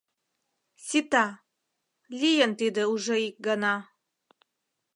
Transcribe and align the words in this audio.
Сита, 0.85 1.25
лийын 2.19 2.51
тиде 2.59 2.83
уже 2.93 3.15
ик 3.27 3.35
гана. 3.47 3.75